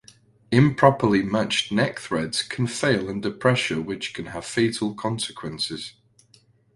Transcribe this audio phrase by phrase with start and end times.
[0.51, 5.93] Improperly matched neck threads can fail under pressure which can have fatal consequences.